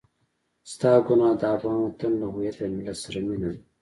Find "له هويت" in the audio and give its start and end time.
2.21-2.57